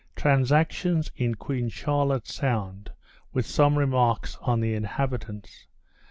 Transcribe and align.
_Transactions 0.15 1.11
in 1.15 1.35
Queen 1.35 1.69
Charlotte's 1.69 2.33
Sound, 2.33 2.91
with 3.33 3.45
some 3.45 3.77
Remarks 3.77 4.35
on 4.41 4.59
the 4.59 4.73
Inhabitants. 4.73 5.67